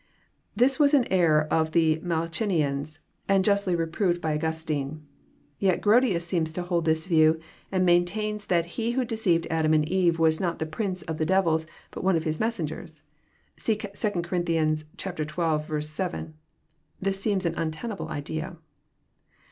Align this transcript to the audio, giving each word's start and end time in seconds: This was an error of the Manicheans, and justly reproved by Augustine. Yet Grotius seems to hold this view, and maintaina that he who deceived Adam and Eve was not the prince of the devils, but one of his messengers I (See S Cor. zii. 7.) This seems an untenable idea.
This 0.55 0.79
was 0.79 0.95
an 0.95 1.05
error 1.11 1.43
of 1.51 1.73
the 1.73 1.99
Manicheans, 1.99 2.97
and 3.29 3.45
justly 3.45 3.75
reproved 3.75 4.19
by 4.19 4.33
Augustine. 4.33 5.05
Yet 5.59 5.79
Grotius 5.79 6.25
seems 6.25 6.51
to 6.53 6.63
hold 6.63 6.85
this 6.85 7.05
view, 7.05 7.39
and 7.71 7.87
maintaina 7.87 8.47
that 8.47 8.65
he 8.81 8.93
who 8.93 9.05
deceived 9.05 9.45
Adam 9.51 9.75
and 9.75 9.87
Eve 9.87 10.17
was 10.17 10.39
not 10.39 10.57
the 10.57 10.65
prince 10.65 11.03
of 11.03 11.19
the 11.19 11.25
devils, 11.27 11.67
but 11.91 12.03
one 12.03 12.15
of 12.15 12.23
his 12.23 12.39
messengers 12.39 13.03
I 13.03 13.61
(See 13.61 13.73
S 13.73 14.01
Cor. 14.11 14.23
zii. 14.41 15.81
7.) 15.83 16.33
This 16.99 17.21
seems 17.21 17.45
an 17.45 17.53
untenable 17.53 18.07
idea. 18.09 18.57